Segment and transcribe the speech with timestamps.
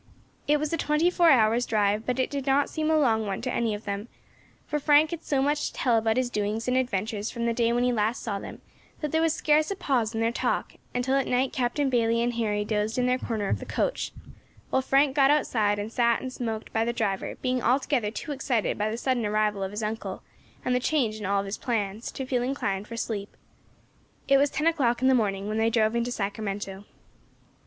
[0.47, 3.39] It was a twenty four hours' drive; but it did not seem a long one
[3.43, 4.07] to any of them,
[4.65, 7.71] for Frank had so much to tell about his doings and adventures from the day
[7.71, 8.61] when he last saw them,
[9.01, 12.33] that there was scarce a pause in their talk, until at night Captain Bayley and
[12.33, 14.11] Harry dozed in their corner of the coach,
[14.71, 18.79] while Frank got outside and sat and smoked by the driver, being altogether too excited
[18.79, 20.23] by the sudden arrival of his uncle,
[20.65, 23.37] and the change in all his plans, to feel inclined for sleep.
[24.27, 26.85] It was ten o'clock in the morning when they drove into Sacramento.